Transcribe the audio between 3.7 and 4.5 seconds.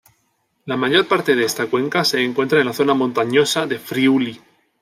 Friuli.